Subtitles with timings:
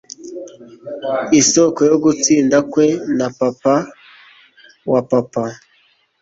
[1.39, 3.75] isoko yo gutsinda kwe na papa
[4.91, 5.43] wa papa